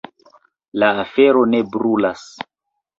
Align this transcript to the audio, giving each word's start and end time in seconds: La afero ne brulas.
La 0.83 0.89
afero 1.05 1.47
ne 1.53 1.63
brulas. 1.77 2.29